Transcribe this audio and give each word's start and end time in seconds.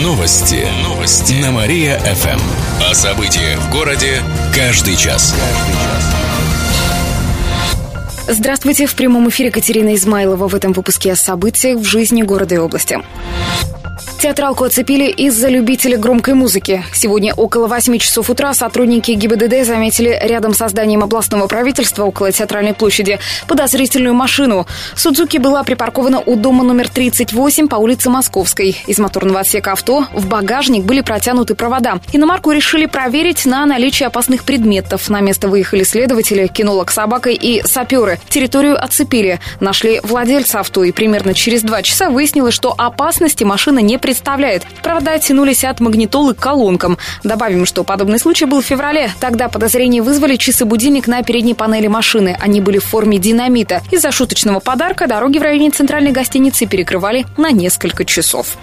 Новости. 0.00 0.66
Новости. 0.82 1.34
На 1.34 1.50
Мария-ФМ. 1.50 2.40
О 2.90 2.94
событиях 2.94 3.60
в 3.60 3.70
городе 3.70 4.22
каждый 4.54 4.96
час. 4.96 5.34
Здравствуйте. 8.26 8.86
В 8.86 8.94
прямом 8.94 9.28
эфире 9.28 9.50
Катерина 9.50 9.94
Измайлова 9.94 10.48
в 10.48 10.54
этом 10.54 10.72
выпуске 10.72 11.12
о 11.12 11.16
событиях 11.16 11.78
в 11.78 11.84
жизни 11.84 12.22
города 12.22 12.54
и 12.54 12.58
области. 12.58 13.00
Театралку 14.22 14.62
оцепили 14.62 15.10
из-за 15.10 15.48
любителей 15.48 15.96
громкой 15.96 16.34
музыки. 16.34 16.84
Сегодня 16.94 17.34
около 17.34 17.66
8 17.66 17.98
часов 17.98 18.30
утра 18.30 18.54
сотрудники 18.54 19.10
ГИБДД 19.10 19.66
заметили 19.66 20.16
рядом 20.22 20.54
с 20.54 20.68
зданием 20.68 21.02
областного 21.02 21.48
правительства 21.48 22.04
около 22.04 22.30
театральной 22.30 22.72
площади 22.72 23.18
подозрительную 23.48 24.14
машину. 24.14 24.68
Судзуки 24.94 25.38
была 25.38 25.64
припаркована 25.64 26.20
у 26.20 26.36
дома 26.36 26.62
номер 26.62 26.88
38 26.88 27.66
по 27.66 27.74
улице 27.74 28.10
Московской. 28.10 28.76
Из 28.86 29.00
моторного 29.00 29.40
отсека 29.40 29.72
авто 29.72 30.06
в 30.12 30.28
багажник 30.28 30.84
были 30.84 31.00
протянуты 31.00 31.56
провода. 31.56 31.98
Иномарку 32.12 32.52
решили 32.52 32.86
проверить 32.86 33.44
на 33.44 33.66
наличие 33.66 34.06
опасных 34.06 34.44
предметов. 34.44 35.10
На 35.10 35.20
место 35.20 35.48
выехали 35.48 35.82
следователи, 35.82 36.46
кинолог 36.46 36.92
с 36.92 36.94
собакой 36.94 37.34
и 37.34 37.60
саперы. 37.66 38.20
Территорию 38.28 38.80
оцепили. 38.80 39.40
Нашли 39.58 39.98
владельца 40.04 40.60
авто 40.60 40.84
и 40.84 40.92
примерно 40.92 41.34
через 41.34 41.62
два 41.62 41.82
часа 41.82 42.08
выяснилось, 42.08 42.54
что 42.54 42.72
опасности 42.78 43.42
машина 43.42 43.80
не 43.80 43.98
представляет 43.98 44.11
представляет. 44.12 44.66
Провода 44.82 45.18
тянулись 45.18 45.64
от 45.64 45.80
магнитолы 45.80 46.34
к 46.34 46.38
колонкам. 46.38 46.98
Добавим, 47.24 47.64
что 47.64 47.82
подобный 47.82 48.18
случай 48.18 48.44
был 48.44 48.60
в 48.60 48.66
феврале. 48.66 49.10
Тогда 49.20 49.48
подозрения 49.48 50.02
вызвали 50.02 50.36
часы-будильник 50.36 51.06
на 51.06 51.22
передней 51.22 51.54
панели 51.54 51.86
машины. 51.86 52.36
Они 52.38 52.60
были 52.60 52.78
в 52.78 52.84
форме 52.84 53.18
динамита. 53.18 53.80
Из-за 53.90 54.12
шуточного 54.12 54.60
подарка 54.60 55.06
дороги 55.06 55.38
в 55.38 55.42
районе 55.42 55.70
центральной 55.70 56.12
гостиницы 56.12 56.66
перекрывали 56.66 57.24
на 57.38 57.52
несколько 57.52 58.04
часов. 58.04 58.58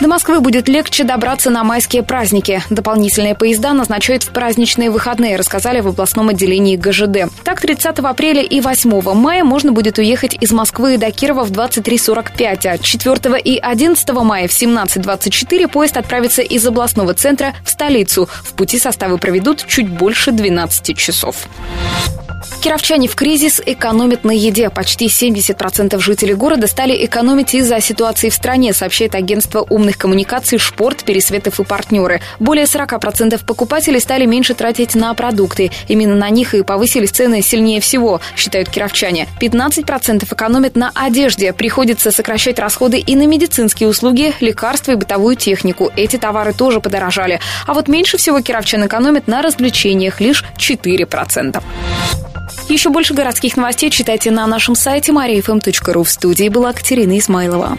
До 0.00 0.08
Москвы 0.08 0.40
будет 0.40 0.68
легче 0.68 1.04
добраться 1.04 1.50
на 1.50 1.62
майские 1.62 2.02
праздники. 2.02 2.62
Дополнительные 2.70 3.34
поезда 3.34 3.72
назначают 3.72 4.24
в 4.24 4.30
праздничные 4.30 4.90
выходные, 4.90 5.36
рассказали 5.36 5.80
в 5.80 5.88
областном 5.88 6.30
отделении 6.30 6.76
ГЖД. 6.76 7.32
Так, 7.44 7.60
30 7.60 7.98
апреля 8.00 8.42
и 8.42 8.60
8 8.60 9.14
мая 9.14 9.44
можно 9.44 9.70
будет 9.70 9.98
уехать 9.98 10.36
из 10.40 10.50
Москвы 10.50 10.98
до 10.98 11.10
Кирова 11.12 11.44
в 11.44 11.52
23.45, 11.52 12.66
а 12.66 12.78
4 12.78 13.40
и 13.40 13.58
11 13.58 14.10
мая 14.10 14.48
в 14.48 14.50
17.24 14.50 15.68
поезд 15.68 15.96
отправится 15.96 16.42
из 16.42 16.66
областного 16.66 17.14
центра 17.14 17.54
в 17.64 17.70
столицу. 17.70 18.28
В 18.42 18.54
пути 18.54 18.78
составы 18.78 19.18
проведут 19.18 19.64
чуть 19.66 19.88
больше 19.88 20.32
12 20.32 20.96
часов. 20.96 21.46
Кировчане 22.62 23.08
в 23.08 23.16
кризис 23.16 23.60
экономят 23.64 24.22
на 24.22 24.30
еде. 24.30 24.70
Почти 24.70 25.06
70% 25.06 25.98
жителей 25.98 26.34
города 26.34 26.68
стали 26.68 27.04
экономить 27.04 27.54
из-за 27.54 27.80
ситуации 27.80 28.28
в 28.28 28.34
стране, 28.34 28.72
сообщает 28.72 29.16
агентство 29.16 29.66
умных 29.72 29.98
коммуникаций 29.98 30.58
«Шпорт», 30.58 31.04
«Пересветов» 31.04 31.58
и 31.58 31.64
партнеры. 31.64 32.20
Более 32.38 32.66
40% 32.66 33.44
покупателей 33.44 34.00
стали 34.00 34.26
меньше 34.26 34.54
тратить 34.54 34.94
на 34.94 35.12
продукты. 35.14 35.70
Именно 35.88 36.14
на 36.14 36.30
них 36.30 36.54
и 36.54 36.62
повысились 36.62 37.10
цены 37.10 37.42
сильнее 37.42 37.80
всего, 37.80 38.20
считают 38.36 38.68
кировчане. 38.68 39.28
15% 39.40 40.32
экономят 40.32 40.76
на 40.76 40.92
одежде. 40.94 41.52
Приходится 41.52 42.10
сокращать 42.10 42.58
расходы 42.58 42.98
и 42.98 43.16
на 43.16 43.26
медицинские 43.26 43.88
услуги, 43.88 44.32
лекарства 44.40 44.92
и 44.92 44.96
бытовую 44.96 45.36
технику. 45.36 45.90
Эти 45.96 46.16
товары 46.16 46.52
тоже 46.52 46.80
подорожали. 46.80 47.40
А 47.66 47.74
вот 47.74 47.88
меньше 47.88 48.18
всего 48.18 48.40
кировчан 48.40 48.86
экономят 48.86 49.26
на 49.26 49.42
развлечениях, 49.42 50.20
лишь 50.20 50.44
4%. 50.58 51.62
Еще 52.68 52.90
больше 52.90 53.14
городских 53.14 53.56
новостей 53.56 53.90
читайте 53.90 54.30
на 54.30 54.46
нашем 54.46 54.74
сайте 54.74 55.12
mariafm.ru. 55.12 56.04
В 56.04 56.10
студии 56.10 56.48
была 56.48 56.72
Катерина 56.72 57.18
Измайлова. 57.18 57.78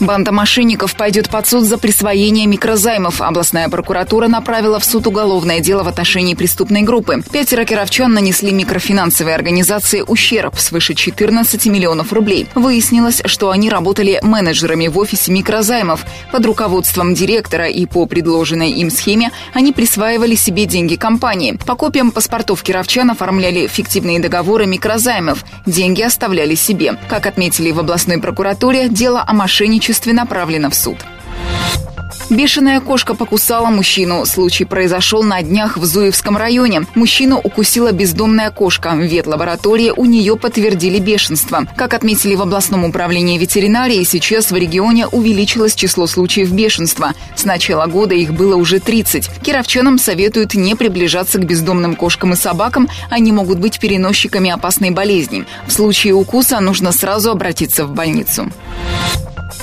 Банда 0.00 0.32
мошенников 0.32 0.96
пойдет 0.96 1.28
под 1.28 1.46
суд 1.46 1.64
за 1.64 1.76
присвоение 1.76 2.46
микрозаймов. 2.46 3.20
Областная 3.20 3.68
прокуратура 3.68 4.28
направила 4.28 4.80
в 4.80 4.84
суд 4.84 5.06
уголовное 5.06 5.60
дело 5.60 5.82
в 5.82 5.88
отношении 5.88 6.34
преступной 6.34 6.82
группы. 6.82 7.22
Пятеро 7.30 7.66
кировчан 7.66 8.10
нанесли 8.10 8.50
микрофинансовой 8.50 9.34
организации 9.34 10.02
ущерб 10.06 10.58
свыше 10.58 10.94
14 10.94 11.66
миллионов 11.66 12.14
рублей. 12.14 12.46
Выяснилось, 12.54 13.20
что 13.26 13.50
они 13.50 13.68
работали 13.68 14.20
менеджерами 14.22 14.88
в 14.88 14.98
офисе 14.98 15.32
микрозаймов. 15.32 16.06
Под 16.32 16.46
руководством 16.46 17.12
директора 17.12 17.68
и 17.68 17.84
по 17.84 18.06
предложенной 18.06 18.70
им 18.70 18.90
схеме 18.90 19.32
они 19.52 19.72
присваивали 19.74 20.34
себе 20.34 20.64
деньги 20.64 20.96
компании. 20.96 21.58
По 21.66 21.74
копиям 21.74 22.10
паспортов 22.10 22.62
кировчан 22.62 23.10
оформляли 23.10 23.66
фиктивные 23.66 24.18
договоры 24.18 24.64
микрозаймов. 24.64 25.44
Деньги 25.66 26.00
оставляли 26.00 26.54
себе. 26.54 26.96
Как 27.10 27.26
отметили 27.26 27.70
в 27.70 27.78
областной 27.78 28.18
прокуратуре, 28.18 28.88
дело 28.88 29.22
о 29.26 29.34
мошенничестве 29.34 29.89
имуществе 29.90 30.12
направлена 30.12 30.70
в 30.70 30.74
суд. 30.74 30.98
Бешеная 32.30 32.80
кошка 32.80 33.16
покусала 33.16 33.70
мужчину. 33.70 34.24
Случай 34.24 34.64
произошел 34.64 35.24
на 35.24 35.42
днях 35.42 35.76
в 35.76 35.84
Зуевском 35.84 36.36
районе. 36.36 36.86
Мужчину 36.94 37.40
укусила 37.42 37.90
бездомная 37.90 38.52
кошка. 38.52 38.90
В 38.94 39.00
ветлаборатории 39.00 39.92
у 39.96 40.04
нее 40.04 40.36
подтвердили 40.36 41.00
бешенство. 41.00 41.66
Как 41.76 41.92
отметили 41.92 42.36
в 42.36 42.42
областном 42.42 42.84
управлении 42.84 43.36
ветеринарии, 43.36 44.04
сейчас 44.04 44.52
в 44.52 44.56
регионе 44.56 45.08
увеличилось 45.08 45.74
число 45.74 46.06
случаев 46.06 46.52
бешенства. 46.52 47.14
С 47.34 47.44
начала 47.44 47.86
года 47.86 48.14
их 48.14 48.32
было 48.32 48.54
уже 48.54 48.78
30. 48.78 49.28
Кировчанам 49.42 49.98
советуют 49.98 50.54
не 50.54 50.76
приближаться 50.76 51.38
к 51.38 51.44
бездомным 51.44 51.96
кошкам 51.96 52.34
и 52.34 52.36
собакам. 52.36 52.88
Они 53.10 53.32
могут 53.32 53.58
быть 53.58 53.80
переносчиками 53.80 54.50
опасной 54.50 54.90
болезни. 54.90 55.46
В 55.66 55.72
случае 55.72 56.14
укуса 56.14 56.60
нужно 56.60 56.92
сразу 56.92 57.32
обратиться 57.32 57.86
в 57.86 57.92
больницу. 57.92 58.52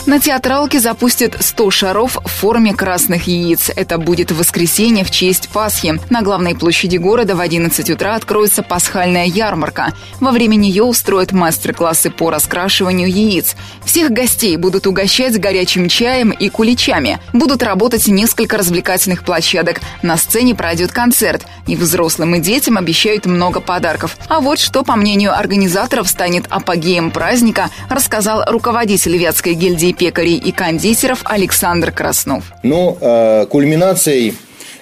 На 0.05 0.19
театралке 0.19 0.79
запустят 0.79 1.35
100 1.39 1.71
шаров 1.71 2.17
в 2.23 2.27
форме 2.27 2.73
красных 2.73 3.27
яиц. 3.27 3.71
Это 3.75 3.97
будет 3.97 4.31
воскресенье 4.31 5.03
в 5.03 5.11
честь 5.11 5.49
Пасхи. 5.49 5.99
На 6.09 6.21
главной 6.21 6.55
площади 6.55 6.97
города 6.97 7.35
в 7.35 7.39
11 7.39 7.89
утра 7.89 8.15
откроется 8.15 8.63
пасхальная 8.63 9.25
ярмарка. 9.25 9.93
Во 10.19 10.31
время 10.31 10.55
нее 10.55 10.83
устроят 10.83 11.31
мастер-классы 11.31 12.09
по 12.09 12.29
раскрашиванию 12.29 13.09
яиц. 13.09 13.55
Всех 13.85 14.11
гостей 14.11 14.57
будут 14.57 14.87
угощать 14.87 15.39
горячим 15.39 15.89
чаем 15.89 16.31
и 16.31 16.49
куличами. 16.49 17.19
Будут 17.33 17.63
работать 17.63 18.07
несколько 18.07 18.57
развлекательных 18.57 19.23
площадок. 19.23 19.81
На 20.01 20.17
сцене 20.17 20.55
пройдет 20.55 20.91
концерт. 20.91 21.45
И 21.67 21.75
взрослым, 21.75 22.35
и 22.35 22.39
детям 22.39 22.77
обещают 22.77 23.25
много 23.25 23.59
подарков. 23.59 24.17
А 24.29 24.39
вот 24.39 24.59
что, 24.59 24.83
по 24.83 24.95
мнению 24.95 25.37
организаторов, 25.37 26.07
станет 26.07 26.45
апогеем 26.49 27.11
праздника, 27.11 27.69
рассказал 27.89 28.43
руководитель 28.47 29.17
Вятской 29.17 29.53
гильдии 29.53 29.76
пекарей 29.93 30.37
и 30.37 30.51
кондитеров 30.51 31.21
Александр 31.25 31.91
Краснов. 31.91 32.45
Ну, 32.63 32.97
э, 32.99 33.45
кульминацией 33.49 34.35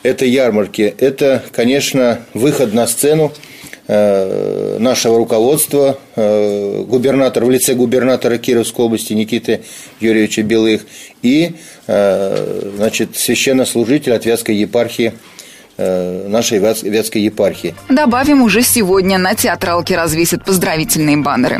этой 0.03 0.29
ярмарки– 0.29 0.93
это, 0.99 1.43
конечно, 1.51 2.19
выход 2.33 2.73
на 2.73 2.87
сцену 2.87 3.33
э, 3.87 4.77
нашего 4.79 5.17
руководства, 5.17 5.97
э, 6.15 6.83
губернатор 6.87 7.45
в 7.45 7.51
лице 7.51 7.73
губернатора 7.73 8.37
Кировской 8.37 8.85
области 8.85 9.13
Никиты 9.13 9.61
Юрьевича 9.99 10.41
Белых 10.41 10.85
и 11.21 11.55
значит, 11.87 13.15
священнослужитель 13.15 14.13
от 14.13 14.25
Вятской 14.25 14.55
епархии 14.55 15.13
нашей 15.77 16.57
Вятской 16.57 17.21
епархии. 17.21 17.75
Добавим, 17.89 18.41
уже 18.41 18.63
сегодня 18.63 19.19
на 19.19 19.35
театралке 19.35 19.95
развесят 19.95 20.43
поздравительные 20.43 21.17
баннеры. 21.17 21.59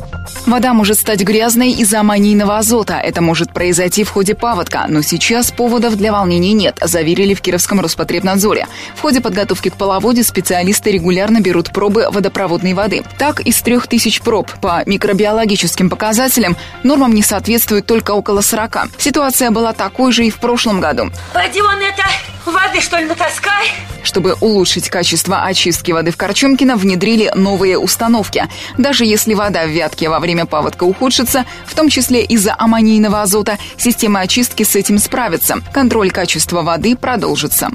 Вода 0.47 0.73
может 0.73 0.97
стать 0.97 1.21
грязной 1.21 1.71
из-за 1.71 1.99
аммонийного 1.99 2.57
азота. 2.57 2.95
Это 2.95 3.21
может 3.21 3.53
произойти 3.53 4.03
в 4.03 4.09
ходе 4.09 4.33
паводка, 4.33 4.85
но 4.89 5.01
сейчас 5.03 5.51
поводов 5.51 5.95
для 5.95 6.11
волнений 6.11 6.53
нет, 6.53 6.77
заверили 6.81 7.35
в 7.35 7.41
Кировском 7.41 7.79
Роспотребнадзоре. 7.79 8.67
В 8.95 9.01
ходе 9.01 9.21
подготовки 9.21 9.69
к 9.69 9.75
половоде 9.75 10.23
специалисты 10.23 10.91
регулярно 10.91 11.41
берут 11.41 11.71
пробы 11.71 12.07
водопроводной 12.09 12.73
воды. 12.73 13.03
Так, 13.19 13.41
из 13.41 13.61
трех 13.61 13.87
тысяч 13.87 14.21
проб 14.21 14.51
по 14.61 14.81
микробиологическим 14.85 15.89
показателям 15.89 16.57
нормам 16.83 17.13
не 17.13 17.21
соответствует 17.21 17.85
только 17.85 18.11
около 18.11 18.41
40. 18.41 18.89
Ситуация 18.97 19.51
была 19.51 19.73
такой 19.73 20.11
же 20.11 20.25
и 20.25 20.31
в 20.31 20.39
прошлом 20.39 20.81
году. 20.81 21.11
Пойди 21.33 21.61
вон 21.61 21.77
это, 21.77 22.03
воды 22.45 22.81
что 22.81 22.97
ли 22.97 23.05
натаскай? 23.05 23.71
Чтобы 24.03 24.35
улучшить 24.41 24.89
качество 24.89 25.43
очистки 25.43 25.91
воды 25.91 26.11
в 26.11 26.17
Корчумкино, 26.17 26.75
внедрили 26.75 27.31
новые 27.35 27.77
установки. 27.77 28.47
Даже 28.77 29.05
если 29.05 29.33
вода 29.33 29.65
в 29.65 29.69
вятке 29.69 30.09
во 30.09 30.19
время 30.19 30.45
паводка 30.45 30.83
ухудшится, 30.83 31.45
в 31.65 31.75
том 31.75 31.89
числе 31.89 32.23
из-за 32.23 32.55
аммонийного 32.57 33.21
азота, 33.21 33.57
система 33.77 34.21
очистки 34.21 34.63
с 34.63 34.75
этим 34.75 34.97
справится. 34.97 35.61
Контроль 35.73 36.11
качества 36.11 36.61
воды 36.61 36.95
продолжится. 36.95 37.69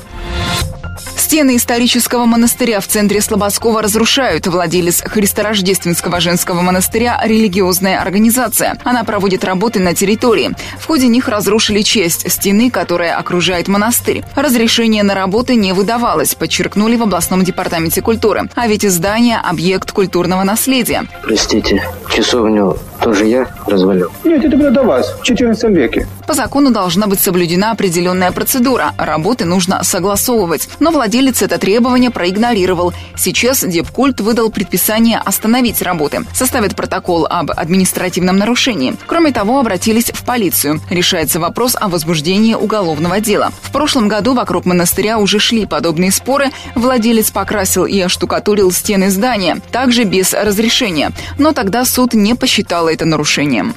Стены 1.17 1.57
исторического 1.57 2.25
монастыря 2.25 2.81
в 2.81 2.87
центре 2.87 3.21
Слободского 3.21 3.83
разрушают. 3.83 4.47
Владелец 4.47 5.03
Христорождественского 5.03 6.21
женского 6.21 6.61
монастыря– 6.61 7.21
религиозная 7.25 8.01
организация. 8.01 8.79
Она 8.85 9.05
проводит 9.05 9.45
работы 9.45 9.81
на 9.81 9.95
территории. 9.95 10.53
В 10.79 10.87
ходе 10.87 11.09
них 11.09 11.29
разрушили 11.29 11.83
часть 11.83 12.31
стены, 12.31 12.71
которая 12.71 13.17
окружает 13.17 13.69
монастырь. 13.69 14.25
Разрешение 14.35 15.03
на 15.03 15.15
работы 15.15 15.55
не 15.55 15.73
выдавалось, 15.73 16.35
подчеркнули 16.35 16.97
в 16.97 17.03
областном 17.03 17.45
департаменте 17.45 18.03
культуры. 18.03 18.49
А 18.55 18.67
ведь 18.67 18.89
здание– 18.91 19.39
объект 19.45 19.93
культурного 19.93 20.43
наследия. 20.45 21.07
Простите, 21.23 21.83
часовню 22.11 22.77
тоже 23.01 23.27
я 23.27 23.49
развалил? 23.67 24.11
Нет, 24.25 24.45
это 24.45 24.57
было 24.57 24.71
до 24.71 24.83
вас, 24.83 25.15
в 25.21 25.23
14 25.23 25.71
веке. 25.71 26.07
По 26.27 26.35
закону 26.35 26.71
должна 26.71 27.07
быть 27.07 27.21
соблюдена 27.21 27.71
определенная 27.71 28.33
процедура. 28.33 28.95
Работы 28.99 29.45
нужно 29.45 29.85
согласовывать. 29.85 30.69
Но 30.81 30.91
владелец 30.91 31.41
это 31.43 31.59
требование 31.59 32.11
проигнорировал. 32.11 32.93
Сейчас 33.17 33.61
Депкульт 33.63 34.21
выдал 34.21 34.51
предписание 34.51 35.19
остановить 35.19 35.83
работы. 35.83 36.25
Составит 36.35 36.75
протокол 36.75 37.27
об 37.31 37.53
административном 37.53 38.39
нарушении. 38.39 38.97
Кроме 39.07 39.33
того, 39.33 39.61
обратились 39.61 40.11
в 40.11 40.25
полицию. 40.25 40.81
Решается 40.91 41.39
вопрос 41.39 41.77
о 41.79 41.89
возбуждении 41.89 42.55
уголовного 42.55 43.21
дела. 43.21 43.53
В 43.63 43.71
прошлом 43.71 44.09
году 44.09 44.35
вокруг 44.35 44.65
монастыря 44.65 45.19
уже 45.19 45.39
шли 45.39 45.65
подобные 45.67 46.11
споры. 46.11 46.51
Владелец 46.75 47.31
покрасил 47.31 47.87
и 47.87 48.01
оштукатурил 48.01 48.73
стены 48.73 49.11
здания, 49.11 49.61
также 49.71 50.03
без 50.05 50.33
разрешения. 50.33 51.13
Но 51.39 51.53
тогда 51.53 51.85
суд 51.85 52.15
не 52.15 52.35
посчитал 52.35 52.89
это 52.89 53.05
нарушением. 53.05 53.75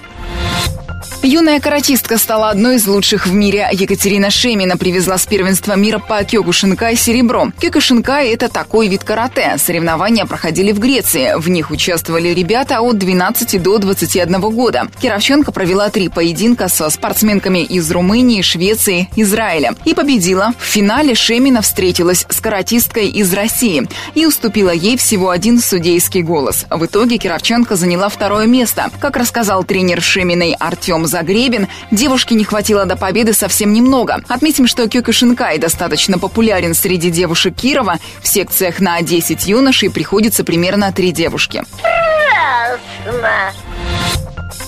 Юная 1.21 1.60
каратистка 1.60 2.18
стала 2.18 2.50
одной 2.50 2.77
из 2.77 2.88
лучших 2.88 3.27
в 3.27 3.33
мире. 3.33 3.68
Екатерина 3.74 4.30
Шемина 4.30 4.77
привезла 4.77 5.18
с 5.18 5.25
первенства 5.25 5.75
мира 5.75 6.00
по 6.00 6.24
кёкушинкай 6.24 6.95
серебро. 6.95 7.51
Кёкушинкай– 7.60 8.30
это 8.33 8.48
такой 8.48 8.88
вид 8.88 9.04
карате. 9.04 9.57
Соревнования 9.57 10.25
проходили 10.25 10.71
в 10.71 10.80
Греции. 10.80 11.33
В 11.38 11.50
них 11.50 11.71
участвовали 11.71 12.30
ребята 12.30 12.80
от 12.80 12.98
12 12.98 13.62
до 13.62 13.80
21 13.80 14.39
года. 14.39 14.88
Кировченко 15.01 15.51
провела 15.51 15.89
три 15.89 16.07
поединка 16.07 16.69
со 16.69 16.89
спортсменками 16.89 17.66
из 17.66 17.92
Румынии, 17.92 18.42
Швеции, 18.42 19.10
Израиля. 19.18 19.75
И 19.83 19.94
победила. 19.94 20.54
В 20.57 20.63
финале 20.63 21.16
Шемина 21.16 21.62
встретилась 21.62 22.25
с 22.30 22.39
каратисткой 22.39 23.10
из 23.10 23.33
России 23.33 23.86
и 24.16 24.25
уступила 24.25 24.71
ей 24.71 24.95
всего 24.95 25.31
один 25.31 25.60
судейский 25.60 26.21
голос. 26.21 26.66
В 26.69 26.86
итоге 26.86 27.18
Кировченко 27.18 27.75
заняла 27.75 28.07
второе 28.07 28.45
место. 28.45 28.89
Как 29.01 29.18
рассказал 29.18 29.66
тренер 29.66 30.01
Шеминой 30.01 30.56
Артем 30.57 31.08
Загребин, 31.09 31.67
девушке 31.91 32.35
не 32.35 32.44
хватило 32.44 32.85
до 32.85 32.95
победы 32.95 33.33
совсем 33.33 33.73
немного. 33.73 34.21
Отметим, 34.27 34.67
что 34.67 34.88
Кёкушинкай 34.88 35.57
достаточно 35.57 36.19
популярен 36.19 36.73
среди 36.73 37.09
девушек 37.09 37.56
Кирова. 37.56 37.97
В 38.21 38.27
секциях 38.27 38.79
на 38.79 39.01
10 39.01 39.47
юношей 39.47 39.89
приходится 39.89 40.44
примерно 40.44 40.91
3 40.91 41.11
девушки. 41.11 41.63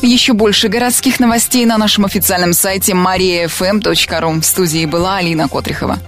Еще 0.02 0.34
больше 0.34 0.68
городских 0.68 1.20
новостей 1.20 1.66
на 1.66 1.78
нашем 1.78 2.06
официальном 2.06 2.54
сайте 2.54 2.94
mariafm.ru. 2.94 4.42
В 4.42 4.46
студии 4.46 4.86
была 4.86 5.18
Алина 5.18 5.48
Котрихова. 5.48 6.00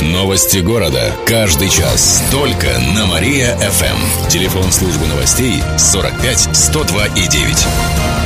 Новости 0.00 0.58
города. 0.58 1.12
Каждый 1.26 1.68
час. 1.68 2.22
Только 2.30 2.66
на 2.94 3.06
Мария-ФМ. 3.06 4.28
Телефон 4.28 4.70
службы 4.70 5.06
новостей 5.06 5.62
45 5.78 6.54
102 6.54 7.06
и 7.06 7.26
9. 7.28 8.25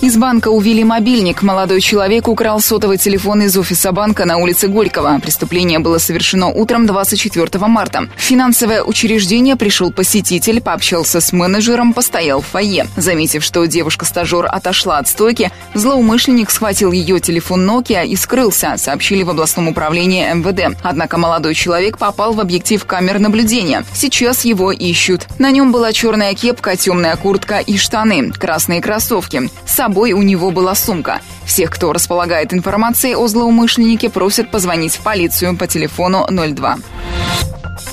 Из 0.00 0.16
банка 0.16 0.46
увели 0.46 0.84
мобильник. 0.84 1.42
Молодой 1.42 1.80
человек 1.80 2.28
украл 2.28 2.60
сотовый 2.60 2.98
телефон 2.98 3.42
из 3.42 3.56
офиса 3.58 3.90
банка 3.90 4.24
на 4.26 4.36
улице 4.36 4.68
Горького. 4.68 5.18
Преступление 5.20 5.80
было 5.80 5.98
совершено 5.98 6.46
утром 6.46 6.86
24 6.86 7.66
марта. 7.66 8.08
В 8.16 8.20
финансовое 8.20 8.84
учреждение 8.84 9.56
пришел 9.56 9.90
посетитель, 9.90 10.60
пообщался 10.60 11.20
с 11.20 11.32
менеджером, 11.32 11.92
постоял 11.92 12.42
в 12.42 12.46
фойе. 12.46 12.86
Заметив, 12.96 13.42
что 13.42 13.64
девушка-стажер 13.64 14.46
отошла 14.48 14.98
от 14.98 15.08
стойки, 15.08 15.50
злоумышленник 15.74 16.50
схватил 16.50 16.92
ее 16.92 17.18
телефон 17.18 17.68
Nokia 17.68 18.06
и 18.06 18.14
скрылся, 18.14 18.76
сообщили 18.76 19.24
в 19.24 19.30
областном 19.30 19.66
управлении 19.66 20.32
МВД. 20.32 20.78
Однако 20.84 21.18
молодой 21.18 21.56
человек 21.56 21.98
попал 21.98 22.34
в 22.34 22.40
объектив 22.40 22.84
камер 22.84 23.18
наблюдения. 23.18 23.82
Сейчас 23.94 24.44
его 24.44 24.70
ищут. 24.70 25.26
На 25.40 25.50
нем 25.50 25.72
была 25.72 25.92
черная 25.92 26.34
кепка, 26.34 26.76
темная 26.76 27.16
куртка 27.16 27.58
и 27.58 27.76
штаны, 27.76 28.30
красные 28.30 28.80
кроссовки. 28.80 29.50
С 29.66 29.87
собой 29.88 30.12
у 30.12 30.20
него 30.20 30.50
была 30.50 30.74
сумка. 30.74 31.22
Всех, 31.46 31.70
кто 31.70 31.94
располагает 31.94 32.52
информацией 32.52 33.16
о 33.16 33.26
злоумышленнике, 33.26 34.10
просят 34.10 34.50
позвонить 34.50 34.94
в 34.94 35.00
полицию 35.00 35.56
по 35.56 35.66
телефону 35.66 36.26
02. 36.28 36.76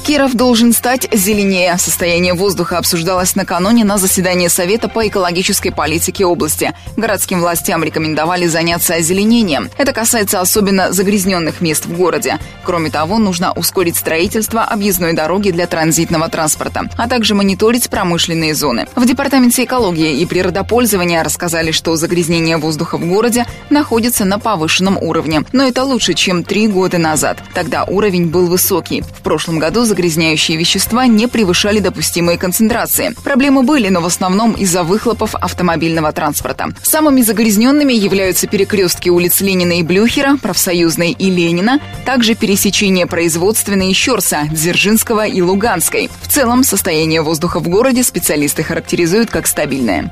Киров 0.06 0.34
должен 0.36 0.72
стать 0.72 1.08
зеленее. 1.12 1.78
Состояние 1.78 2.34
воздуха 2.34 2.78
обсуждалось 2.78 3.36
накануне 3.36 3.84
на 3.84 3.98
заседании 3.98 4.48
Совета 4.48 4.88
по 4.88 5.08
экологической 5.08 5.72
политике 5.72 6.26
области. 6.26 6.74
Городским 6.96 7.40
властям 7.40 7.84
рекомендовали 7.84 8.48
заняться 8.48 8.96
озеленением. 8.96 9.70
Это 9.78 9.94
касается 9.94 10.42
особенно 10.42 10.94
загрязненных 10.94 11.62
мест 11.62 11.86
в 11.86 11.98
городе. 11.98 12.40
Кроме 12.64 12.90
того, 12.90 13.18
нужно 13.18 13.52
ускорить 13.52 13.98
строительство 13.98 14.64
объездной 14.64 15.14
дороги 15.14 15.52
для 15.52 15.68
транзитного 15.68 16.30
транспорта, 16.30 16.90
а 16.98 17.08
также 17.08 17.34
мониторить 17.34 17.90
промышленные 17.90 18.54
зоны. 18.54 18.88
В 18.96 19.06
Департаменте 19.06 19.64
экологии 19.64 20.20
и 20.20 20.26
природопользования 20.26 21.24
рассказали, 21.24 21.72
что 21.72 21.96
загрязнение 21.96 22.58
воздуха 22.58 22.98
в 22.98 23.06
городе 23.06 23.46
находится 23.70 24.26
на 24.26 24.40
повышенном 24.40 24.98
уровне. 24.98 25.44
Но 25.52 25.64
это 25.64 25.84
лучше, 25.84 26.14
чем 26.14 26.44
три 26.44 26.68
года 26.68 26.98
назад. 26.98 27.38
Тогда 27.54 27.84
уровень 27.86 28.28
был 28.28 28.48
высокий. 28.48 29.02
В 29.02 29.22
прошлом 29.22 29.60
году 29.60 29.75
загрязняющие 29.84 30.58
вещества 30.58 31.08
не 31.08 31.28
превышали 31.28 31.80
допустимые 31.80 32.38
концентрации. 32.38 33.14
Проблемы 33.24 33.64
были, 33.64 33.90
но 33.90 34.00
в 34.00 34.06
основном 34.06 34.54
из-за 34.54 34.84
выхлопов 34.84 35.36
автомобильного 35.36 36.12
транспорта. 36.12 36.74
Самыми 36.84 37.22
загрязненными 37.22 37.94
являются 37.94 38.48
перекрестки 38.48 39.10
улиц 39.10 39.42
Ленина 39.42 39.80
и 39.80 39.84
Блюхера, 39.84 40.38
Профсоюзной 40.38 41.12
и 41.12 41.30
Ленина, 41.30 41.80
также 42.06 42.36
пересечение 42.36 43.08
производственной 43.08 43.92
и 43.92 43.94
Щерса, 43.94 44.44
Дзержинского 44.52 45.28
и 45.28 45.42
Луганской. 45.42 46.10
В 46.22 46.28
целом, 46.28 46.64
состояние 46.64 47.22
воздуха 47.22 47.60
в 47.60 47.68
городе 47.68 48.04
специалисты 48.04 48.64
характеризуют 48.64 49.30
как 49.30 49.48
стабильное. 49.48 50.12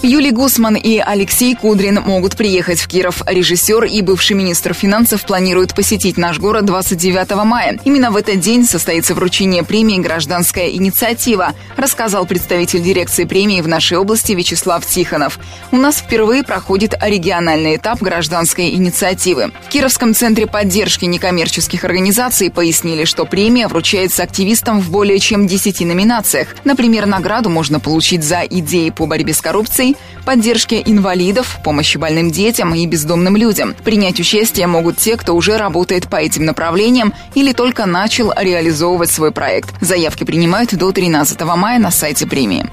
Юлий 0.00 0.30
Гусман 0.30 0.76
и 0.76 0.98
Алексей 0.98 1.54
Кудрин 1.54 2.00
могут 2.00 2.36
приехать 2.36 2.80
в 2.80 2.88
Киров. 2.88 3.22
Режиссер 3.26 3.84
и 3.84 4.00
бывший 4.00 4.34
министр 4.34 4.74
финансов 4.74 5.24
планируют 5.24 5.74
посетить 5.74 6.16
наш 6.16 6.38
город 6.38 6.64
29 6.64 7.44
мая. 7.44 7.78
Именно 7.84 8.10
в 8.10 8.16
этот 8.16 8.40
день 8.40 8.64
состоится 8.64 9.14
вручение 9.14 9.62
премии 9.62 9.98
«Гражданская 9.98 10.70
инициатива», 10.70 11.52
рассказал 11.76 12.26
представитель 12.26 12.82
дирекции 12.82 13.24
премии 13.24 13.60
в 13.60 13.68
нашей 13.68 13.98
области 13.98 14.32
Вячеслав 14.32 14.84
Тихонов. 14.86 15.38
У 15.70 15.76
нас 15.76 15.98
впервые 15.98 16.42
проходит 16.42 16.94
региональный 17.00 17.76
этап 17.76 18.00
гражданской 18.00 18.70
инициативы. 18.70 19.52
В 19.66 19.68
Кировском 19.68 20.14
центре 20.14 20.46
поддержки 20.46 21.04
некоммерческих 21.04 21.84
организаций 21.84 22.50
пояснили, 22.50 23.04
что 23.04 23.24
премия 23.24 23.68
вручается 23.68 24.22
активистам 24.22 24.80
в 24.80 24.90
более 24.90 25.18
чем 25.18 25.46
10 25.46 25.80
номинациях. 25.82 26.48
Например, 26.64 27.06
награду 27.06 27.50
можно 27.50 27.78
получить 27.78 28.24
за 28.24 28.40
идеи 28.42 28.90
по 28.90 29.06
борьбе 29.06 29.32
с 29.32 29.40
коррупцией 29.40 29.81
инвестиций, 29.82 29.96
поддержке 30.24 30.82
инвалидов, 30.84 31.58
помощи 31.64 31.98
больным 31.98 32.30
детям 32.30 32.74
и 32.74 32.86
бездомным 32.86 33.36
людям. 33.36 33.74
Принять 33.84 34.20
участие 34.20 34.66
могут 34.66 34.98
те, 34.98 35.16
кто 35.16 35.34
уже 35.34 35.56
работает 35.56 36.08
по 36.08 36.16
этим 36.16 36.44
направлениям 36.44 37.12
или 37.34 37.52
только 37.52 37.86
начал 37.86 38.32
реализовывать 38.36 39.10
свой 39.10 39.32
проект. 39.32 39.74
Заявки 39.80 40.24
принимают 40.24 40.74
до 40.74 40.92
13 40.92 41.40
мая 41.42 41.78
на 41.78 41.90
сайте 41.90 42.26
премии. 42.26 42.66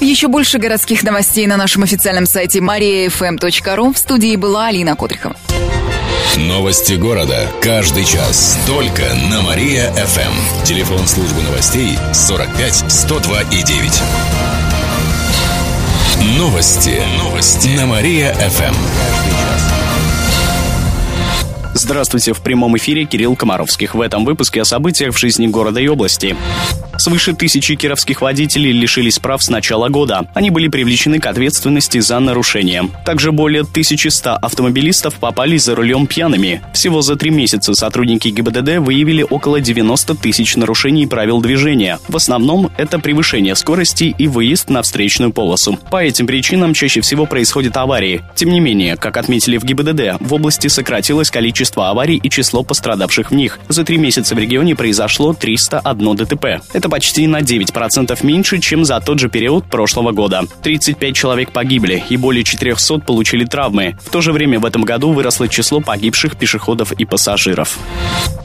Еще 0.00 0.28
больше 0.28 0.58
городских 0.58 1.02
новостей 1.02 1.46
на 1.46 1.56
нашем 1.56 1.82
официальном 1.82 2.26
сайте 2.26 2.60
mariafm.ru. 2.60 3.92
В 3.92 3.98
студии 3.98 4.36
была 4.36 4.68
Алина 4.68 4.96
Котрихова. 4.96 5.36
Новости 6.36 6.94
города. 6.94 7.48
Каждый 7.60 8.04
час. 8.04 8.58
Только 8.66 9.02
на 9.30 9.42
Мария-ФМ. 9.42 10.64
Телефон 10.64 11.06
службы 11.06 11.42
новостей 11.42 11.98
45 12.12 12.84
102 12.88 13.42
и 13.42 13.62
9. 13.62 14.59
Новости. 16.20 17.02
Новости. 17.16 17.68
На 17.68 17.86
Мария-ФМ. 17.86 19.79
Здравствуйте, 21.82 22.34
в 22.34 22.42
прямом 22.42 22.76
эфире 22.76 23.06
Кирилл 23.06 23.34
Комаровских. 23.36 23.94
В 23.94 24.02
этом 24.02 24.26
выпуске 24.26 24.60
о 24.60 24.66
событиях 24.66 25.14
в 25.14 25.18
жизни 25.18 25.46
города 25.46 25.80
и 25.80 25.88
области. 25.88 26.36
Свыше 27.00 27.32
тысячи 27.32 27.76
кировских 27.76 28.20
водителей 28.20 28.72
лишились 28.72 29.18
прав 29.18 29.42
с 29.42 29.48
начала 29.48 29.88
года. 29.88 30.26
Они 30.34 30.50
были 30.50 30.68
привлечены 30.68 31.18
к 31.18 31.24
ответственности 31.24 31.98
за 32.00 32.18
нарушение. 32.18 32.90
Также 33.06 33.32
более 33.32 33.62
1100 33.62 34.32
автомобилистов 34.32 35.14
попали 35.14 35.56
за 35.56 35.74
рулем 35.74 36.06
пьяными. 36.06 36.62
Всего 36.74 37.00
за 37.00 37.16
три 37.16 37.30
месяца 37.30 37.72
сотрудники 37.72 38.28
ГИБДД 38.28 38.80
выявили 38.80 39.24
около 39.28 39.62
90 39.62 40.14
тысяч 40.16 40.56
нарушений 40.56 41.06
правил 41.06 41.40
движения. 41.40 41.98
В 42.06 42.16
основном 42.16 42.70
это 42.76 42.98
превышение 42.98 43.54
скорости 43.54 44.14
и 44.18 44.28
выезд 44.28 44.68
на 44.68 44.82
встречную 44.82 45.32
полосу. 45.32 45.78
По 45.90 46.04
этим 46.04 46.26
причинам 46.26 46.74
чаще 46.74 47.00
всего 47.00 47.24
происходят 47.24 47.78
аварии. 47.78 48.22
Тем 48.34 48.50
не 48.50 48.60
менее, 48.60 48.98
как 48.98 49.16
отметили 49.16 49.56
в 49.56 49.64
ГИБДД, 49.64 50.20
в 50.20 50.34
области 50.34 50.68
сократилось 50.68 51.30
количество 51.30 51.69
аварий 51.78 52.16
и 52.22 52.30
число 52.30 52.62
пострадавших 52.62 53.30
в 53.30 53.34
них. 53.34 53.58
За 53.68 53.84
три 53.84 53.98
месяца 53.98 54.34
в 54.34 54.38
регионе 54.38 54.74
произошло 54.74 55.32
301 55.32 56.16
ДТП. 56.16 56.44
Это 56.72 56.88
почти 56.88 57.26
на 57.26 57.40
9% 57.40 58.18
меньше, 58.24 58.58
чем 58.58 58.84
за 58.84 59.00
тот 59.00 59.18
же 59.18 59.28
период 59.28 59.64
прошлого 59.66 60.12
года. 60.12 60.42
35 60.62 61.14
человек 61.14 61.52
погибли 61.52 62.02
и 62.08 62.16
более 62.16 62.44
400 62.44 62.98
получили 63.00 63.44
травмы. 63.44 63.96
В 64.04 64.10
то 64.10 64.20
же 64.20 64.32
время 64.32 64.58
в 64.60 64.64
этом 64.64 64.82
году 64.82 65.12
выросло 65.12 65.48
число 65.48 65.80
погибших 65.80 66.36
пешеходов 66.36 66.92
и 66.92 67.04
пассажиров. 67.04 67.78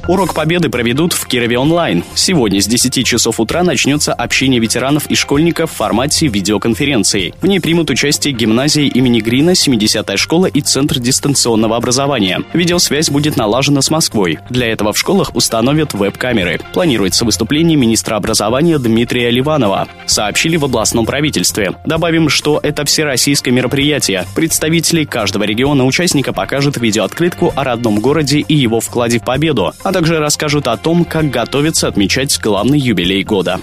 Урок 0.08 0.36
Победы 0.36 0.70
проведут 0.70 1.14
в 1.14 1.26
Кирове 1.26 1.58
онлайн. 1.58 2.04
Сегодня 2.14 2.62
с 2.62 2.68
10 2.68 3.04
часов 3.04 3.40
утра 3.40 3.64
начнется 3.64 4.14
общение 4.14 4.60
ветеранов 4.60 5.08
и 5.08 5.16
школьников 5.16 5.72
в 5.72 5.76
формате 5.76 6.28
видеоконференции. 6.28 7.34
В 7.42 7.48
ней 7.48 7.60
примут 7.60 7.90
участие 7.90 8.32
гимназии 8.32 8.86
имени 8.86 9.20
Грина, 9.20 9.52
70-я 9.52 10.16
школа 10.18 10.46
и 10.46 10.62
Центр 10.62 11.00
дистанционного 11.00 11.76
образования. 11.76 12.44
Видеосвязь 12.54 13.10
будет 13.10 13.36
налажена 13.36 13.82
с 13.82 13.90
Москвой. 13.90 14.38
Для 14.52 14.68
этого 14.68 14.94
в 14.94 14.98
школах 15.00 15.36
установят 15.36 15.96
веб-камеры. 15.96 16.60
Планируется 16.72 17.26
выступление 17.26 17.76
министра 17.76 18.16
образования 18.16 18.78
Дмитрия 18.78 19.32
Ливанова. 19.32 19.88
Сообщили 20.06 20.56
в 20.58 20.66
областном 20.66 21.08
правительстве. 21.08 21.74
Добавим, 21.84 22.30
что 22.30 22.60
это 22.62 22.86
всероссийское 22.86 23.52
мероприятие. 23.52 24.28
Представители 24.36 25.04
каждого 25.04 25.46
региона 25.46 25.84
участника 25.84 26.32
покажут 26.32 26.78
видеооткрытку 26.78 27.54
о 27.56 27.64
родном 27.64 28.00
городе 28.00 28.42
и 28.42 28.54
его 28.54 28.80
вкладе 28.80 29.18
в 29.18 29.24
победу, 29.24 29.74
а 29.82 29.95
также 29.96 30.20
расскажут 30.20 30.68
о 30.68 30.75
том, 30.75 31.06
как 31.06 31.30
готовиться 31.30 31.88
отмечать 31.88 32.38
главный 32.42 32.78
юбилей 32.78 33.24
года. 33.24 33.62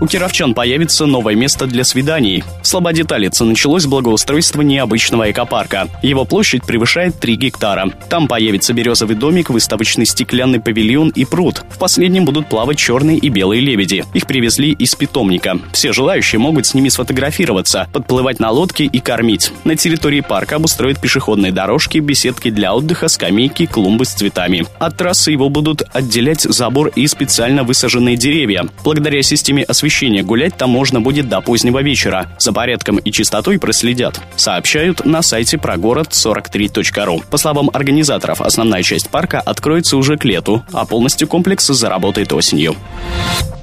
У 0.00 0.06
кировчан 0.06 0.52
появится 0.52 1.06
новое 1.06 1.34
место 1.34 1.66
для 1.66 1.82
свиданий. 1.82 2.44
В 2.62 2.66
Слободе 2.66 3.04
Талица 3.04 3.44
началось 3.44 3.86
благоустройство 3.86 4.60
необычного 4.60 5.30
экопарка. 5.30 5.88
Его 6.02 6.24
площадь 6.26 6.64
превышает 6.64 7.18
3 7.18 7.36
гектара. 7.36 7.90
Там 8.10 8.28
появится 8.28 8.74
березовый 8.74 9.16
домик, 9.16 9.48
выставочный 9.48 10.04
стеклянный 10.04 10.60
павильон 10.60 11.08
и 11.10 11.24
пруд. 11.24 11.64
В 11.70 11.78
последнем 11.78 12.26
будут 12.26 12.48
плавать 12.48 12.76
черные 12.76 13.16
и 13.16 13.30
белые 13.30 13.62
лебеди. 13.62 14.04
Их 14.12 14.26
привезли 14.26 14.72
из 14.72 14.94
питомника. 14.94 15.58
Все 15.72 15.92
желающие 15.92 16.38
могут 16.38 16.66
с 16.66 16.74
ними 16.74 16.90
сфотографироваться, 16.90 17.88
подплывать 17.92 18.38
на 18.38 18.50
лодке 18.50 18.84
и 18.84 19.00
кормить. 19.00 19.50
На 19.64 19.76
территории 19.76 20.20
парка 20.20 20.56
обустроят 20.56 21.00
пешеходные 21.00 21.52
дорожки, 21.52 21.98
беседки 21.98 22.50
для 22.50 22.74
отдыха, 22.74 23.08
скамейки, 23.08 23.64
клумбы 23.64 24.04
с 24.04 24.10
цветами. 24.10 24.66
От 24.78 24.98
трассы 24.98 25.32
его 25.36 25.48
будут 25.48 25.82
отделять 25.92 26.42
забор 26.42 26.88
и 26.88 27.06
специально 27.06 27.62
высаженные 27.62 28.16
деревья. 28.16 28.66
Благодаря 28.82 29.22
системе 29.22 29.62
освещения 29.62 30.22
гулять 30.22 30.56
там 30.56 30.70
можно 30.70 31.00
будет 31.00 31.28
до 31.28 31.40
позднего 31.40 31.82
вечера. 31.82 32.26
За 32.38 32.52
порядком 32.52 32.96
и 32.96 33.12
чистотой 33.12 33.58
проследят. 33.58 34.20
Сообщают 34.36 35.04
на 35.04 35.22
сайте 35.22 35.58
прогород 35.58 36.08
43.ру. 36.08 37.22
По 37.30 37.36
словам 37.36 37.70
организаторов, 37.72 38.40
основная 38.40 38.82
часть 38.82 39.10
парка 39.10 39.40
откроется 39.40 39.96
уже 39.96 40.16
к 40.16 40.24
лету, 40.24 40.64
а 40.72 40.86
полностью 40.86 41.28
комплекс 41.28 41.66
заработает 41.66 42.32
осенью. 42.32 42.74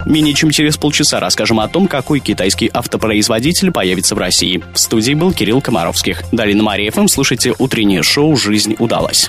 Менее 0.05 0.33
чем 0.33 0.51
через 0.51 0.77
полчаса 0.77 1.19
расскажем 1.19 1.59
о 1.59 1.67
том, 1.67 1.87
какой 1.87 2.19
китайский 2.19 2.69
автопроизводитель 2.71 3.71
появится 3.71 4.15
в 4.15 4.17
России. 4.17 4.61
В 4.73 4.79
студии 4.79 5.13
был 5.13 5.33
Кирилл 5.33 5.61
Комаровских. 5.61 6.23
Далее 6.31 6.55
на 6.55 6.63
Мария 6.63 6.91
ФМ 6.91 7.07
слушайте 7.07 7.53
утреннее 7.57 8.03
шоу 8.03 8.35
«Жизнь 8.35 8.75
удалась». 8.79 9.27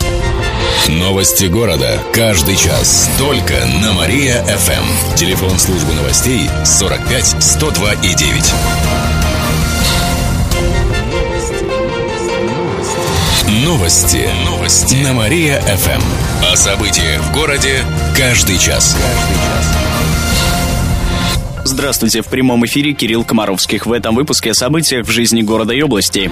Новости 0.89 1.47
города. 1.47 2.01
Каждый 2.13 2.57
час. 2.57 3.11
Только 3.19 3.55
на 3.83 3.93
Мария-ФМ. 3.93 5.15
Телефон 5.17 5.59
службы 5.59 5.95
новостей 5.95 6.49
45 6.65 7.43
102 7.43 7.93
и 7.95 8.15
9. 8.15 8.53
Новости. 13.65 14.29
Новости. 14.45 14.95
На 14.97 15.13
Мария-ФМ. 15.13 16.03
О 16.53 16.57
событиях 16.57 17.23
в 17.23 17.33
городе 17.33 17.83
каждый 18.17 18.59
час. 18.59 18.97
Каждый 18.97 19.35
час. 19.35 19.85
Здравствуйте, 21.67 22.21
в 22.21 22.27
прямом 22.27 22.65
эфире 22.67 22.93
Кирилл 22.93 23.25
Комаровских. 23.25 23.87
В 23.87 23.93
этом 23.93 24.15
выпуске 24.15 24.51
о 24.51 24.55
событиях 24.55 25.07
в 25.07 25.11
жизни 25.11 25.41
города 25.41 25.73
и 25.73 25.81
области. 25.81 26.31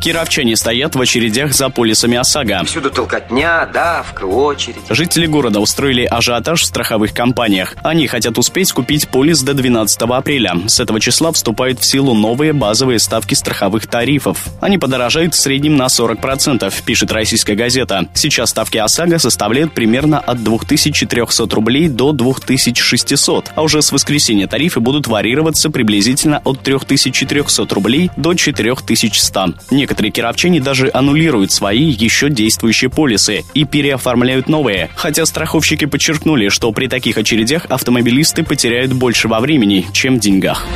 Кировчане 0.00 0.54
стоят 0.54 0.94
в 0.94 1.00
очередях 1.00 1.52
за 1.52 1.70
полисами 1.70 2.16
ОСАГО. 2.16 2.62
Всюду 2.66 2.90
толкотня, 2.90 3.68
давка, 3.72 4.24
очередь. 4.24 4.76
Жители 4.88 5.26
города 5.26 5.58
устроили 5.58 6.04
ажиотаж 6.04 6.62
в 6.62 6.66
страховых 6.66 7.12
компаниях. 7.12 7.74
Они 7.82 8.06
хотят 8.06 8.38
успеть 8.38 8.70
купить 8.72 9.08
полис 9.08 9.42
до 9.42 9.54
12 9.54 10.00
апреля. 10.02 10.54
С 10.68 10.78
этого 10.78 11.00
числа 11.00 11.32
вступают 11.32 11.80
в 11.80 11.84
силу 11.84 12.14
новые 12.14 12.52
базовые 12.52 13.00
ставки 13.00 13.34
страховых 13.34 13.88
тарифов. 13.88 14.46
Они 14.60 14.78
подорожают 14.78 15.34
в 15.34 15.38
среднем 15.38 15.76
на 15.76 15.86
40%, 15.86 16.72
пишет 16.84 17.10
российская 17.10 17.56
газета. 17.56 18.08
Сейчас 18.14 18.50
ставки 18.50 18.78
ОСАГО 18.78 19.18
составляют 19.18 19.72
примерно 19.72 20.20
от 20.20 20.44
2300 20.44 21.54
рублей 21.54 21.88
до 21.88 22.12
2600, 22.12 23.52
а 23.56 23.62
уже 23.62 23.82
с 23.82 23.90
воскресенья 23.90 24.46
тарифы 24.46 24.78
будут 24.78 25.08
варьироваться 25.08 25.70
приблизительно 25.70 26.40
от 26.44 26.60
3400 26.62 27.74
рублей 27.74 28.10
до 28.16 28.34
4100. 28.34 29.54
Некоторые 29.88 30.12
кировчане 30.12 30.60
даже 30.60 30.90
аннулируют 30.92 31.50
свои 31.50 31.84
еще 31.84 32.28
действующие 32.28 32.90
полисы 32.90 33.44
и 33.54 33.64
переоформляют 33.64 34.46
новые, 34.46 34.90
хотя 34.94 35.24
страховщики 35.24 35.86
подчеркнули, 35.86 36.50
что 36.50 36.70
при 36.72 36.88
таких 36.88 37.16
очередях 37.16 37.64
автомобилисты 37.70 38.42
потеряют 38.42 38.92
больше 38.92 39.28
во 39.28 39.40
времени, 39.40 39.86
чем 39.94 40.16
в 40.16 40.20
деньгах. 40.20 40.66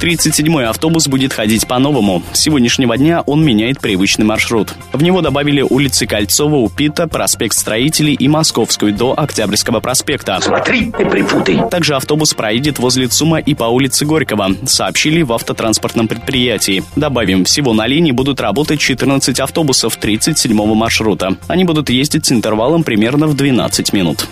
37-й 0.00 0.64
автобус 0.64 1.08
будет 1.08 1.32
ходить 1.32 1.66
по-новому. 1.66 2.22
С 2.32 2.40
сегодняшнего 2.40 2.96
дня 2.96 3.22
он 3.26 3.44
меняет 3.44 3.80
привычный 3.80 4.24
маршрут. 4.24 4.72
В 4.92 5.02
него 5.02 5.20
добавили 5.20 5.60
улицы 5.60 6.06
Кольцова, 6.06 6.56
Упита, 6.56 7.06
проспект 7.06 7.54
Строителей 7.54 8.14
и 8.14 8.26
Московскую 8.26 8.94
до 8.94 9.18
Октябрьского 9.18 9.80
проспекта. 9.80 10.38
Смотри, 10.40 10.86
не 10.86 11.04
припутай. 11.04 11.58
Также 11.70 11.96
автобус 11.96 12.32
проедет 12.32 12.78
возле 12.78 13.08
ЦУМа 13.08 13.40
и 13.40 13.54
по 13.54 13.64
улице 13.64 14.06
Горького, 14.06 14.56
сообщили 14.66 15.20
в 15.20 15.34
автотранспортном 15.34 16.08
предприятии. 16.08 16.82
Добавим, 16.96 17.44
всего 17.44 17.74
на 17.74 17.86
линии 17.86 18.12
будут 18.12 18.40
работать 18.40 18.49
работать 18.50 18.80
14 18.80 19.38
автобусов 19.38 19.96
37-го 19.96 20.74
маршрута. 20.74 21.36
Они 21.46 21.62
будут 21.62 21.88
ездить 21.88 22.26
с 22.26 22.32
интервалом 22.32 22.82
примерно 22.82 23.28
в 23.28 23.34
12 23.34 23.92
минут. 23.92 24.26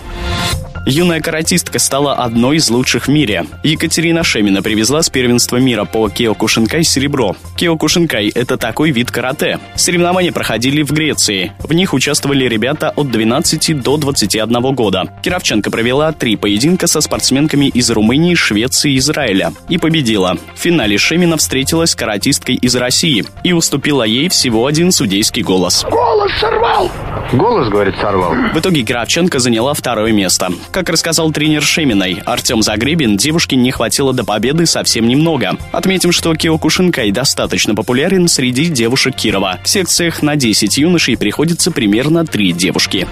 Юная 0.89 1.21
каратистка 1.21 1.77
стала 1.77 2.15
одной 2.15 2.57
из 2.57 2.67
лучших 2.71 3.05
в 3.05 3.11
мире. 3.11 3.45
Екатерина 3.63 4.23
Шемина 4.23 4.63
привезла 4.63 5.03
с 5.03 5.09
первенства 5.11 5.57
мира 5.57 5.85
по 5.85 6.09
киокушинкай 6.09 6.83
серебро. 6.83 7.35
Киокушинкай– 7.57 8.29
это 8.35 8.57
такой 8.57 8.89
вид 8.89 9.11
карате. 9.11 9.59
Соревнования 9.75 10.31
проходили 10.31 10.81
в 10.81 10.91
Греции. 10.91 11.53
В 11.59 11.73
них 11.73 11.93
участвовали 11.93 12.45
ребята 12.45 12.89
от 12.89 13.11
12 13.11 13.79
до 13.83 13.97
21 13.97 14.73
года. 14.73 15.13
Кировченко 15.21 15.69
провела 15.69 16.11
три 16.11 16.35
поединка 16.35 16.87
со 16.87 17.01
спортсменками 17.01 17.67
из 17.67 17.91
Румынии, 17.91 18.33
Швеции 18.33 18.93
и 18.93 18.97
Израиля. 18.97 19.53
И 19.67 19.77
победила. 19.77 20.39
В 20.55 20.59
финале 20.59 20.97
Шемина 20.97 21.37
встретилась 21.37 21.91
с 21.91 21.95
каратисткой 21.95 22.55
из 22.55 22.75
России 22.75 23.25
и 23.43 23.53
уступила 23.53 24.01
ей 24.01 24.27
всего 24.29 24.65
один 24.65 24.91
судейский 24.91 25.43
голос. 25.43 25.85
Голос 25.87 26.31
сорвал. 26.39 26.89
Голос, 27.31 27.69
говорит, 27.69 27.93
сорвал. 28.01 28.33
В 28.33 28.57
итоге 28.57 28.83
Кравченко 28.83 29.37
заняла 29.37 29.75
второе 29.75 30.11
место. 30.11 30.51
Как 30.79 30.87
рассказал 30.87 31.29
тренер 31.33 31.61
Шеминой, 31.61 32.21
Артем 32.25 32.61
Загребин, 32.61 33.17
девушке 33.17 33.57
не 33.57 33.69
хватило 33.69 34.13
до 34.13 34.23
победы 34.23 34.65
совсем 34.65 35.09
немного. 35.09 35.57
Отметим, 35.73 36.13
что 36.13 36.33
Киокушинкай 36.33 37.11
достаточно 37.11 37.75
популярен 37.75 38.29
среди 38.29 38.67
девушек 38.67 39.13
Кирова. 39.13 39.59
В 39.61 39.67
секциях 39.67 40.21
на 40.21 40.37
10 40.37 40.77
юношей 40.77 41.17
приходится 41.17 41.71
примерно 41.71 42.25
3 42.25 42.53
девушки. 42.53 43.09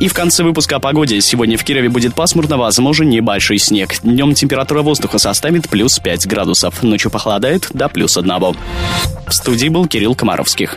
И 0.00 0.08
в 0.08 0.12
конце 0.12 0.42
выпуска 0.42 0.74
о 0.74 0.80
погоде. 0.80 1.20
Сегодня 1.20 1.56
в 1.56 1.62
Кирове 1.62 1.88
будет 1.88 2.16
пасмурно, 2.16 2.56
возможен 2.56 3.08
небольшой 3.08 3.58
снег. 3.58 3.90
Днем 4.02 4.34
температура 4.34 4.82
воздуха 4.82 5.18
составит 5.18 5.68
плюс 5.68 6.00
5 6.00 6.26
градусов. 6.26 6.82
Ночью 6.82 7.12
похолодает 7.12 7.68
до 7.72 7.88
плюс 7.88 8.16
1. 8.16 8.28
В 8.28 9.32
студии 9.32 9.68
был 9.68 9.86
Кирилл 9.86 10.16
Комаровских. 10.16 10.76